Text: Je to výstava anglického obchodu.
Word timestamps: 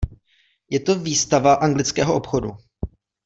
Je 0.69 0.79
to 0.79 0.99
výstava 0.99 1.53
anglického 1.53 2.13
obchodu. 2.15 2.49